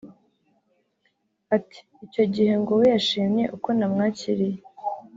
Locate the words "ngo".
2.61-2.71